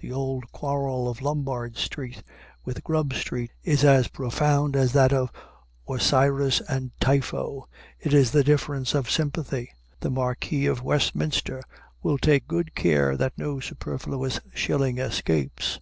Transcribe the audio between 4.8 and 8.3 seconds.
that of Osiris and Typho it is